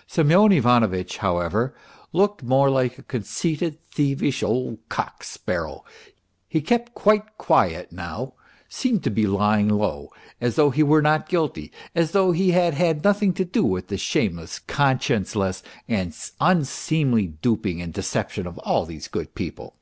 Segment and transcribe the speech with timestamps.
[0.06, 1.74] Sernyon Ivanovitch, however,
[2.12, 3.08] looked more like a 288 MR.
[3.08, 5.82] PROHARTCHIN conceited, thievish old cock sparrow.
[6.46, 8.34] He kept quite quiet now,
[8.68, 10.10] seemed to be lying low,
[10.42, 13.88] as though he were not guilty, as though he had had nothing to do with
[13.88, 19.74] the shameless, conscienceless, and unseemly duping and deception of all these good people.